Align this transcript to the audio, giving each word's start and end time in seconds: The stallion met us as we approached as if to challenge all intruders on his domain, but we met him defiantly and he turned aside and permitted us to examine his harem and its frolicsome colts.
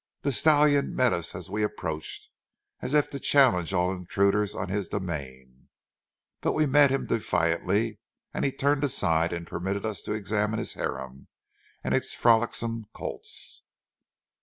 The 0.23 0.31
stallion 0.31 0.95
met 0.95 1.13
us 1.13 1.35
as 1.35 1.47
we 1.51 1.61
approached 1.61 2.29
as 2.81 2.95
if 2.95 3.07
to 3.11 3.19
challenge 3.19 3.71
all 3.71 3.93
intruders 3.93 4.55
on 4.55 4.67
his 4.67 4.87
domain, 4.87 5.69
but 6.39 6.53
we 6.53 6.65
met 6.65 6.89
him 6.89 7.05
defiantly 7.05 7.99
and 8.33 8.43
he 8.43 8.51
turned 8.51 8.83
aside 8.83 9.31
and 9.31 9.45
permitted 9.45 9.85
us 9.85 10.01
to 10.01 10.13
examine 10.13 10.57
his 10.57 10.73
harem 10.73 11.27
and 11.83 11.93
its 11.93 12.15
frolicsome 12.15 12.87
colts. 12.95 13.61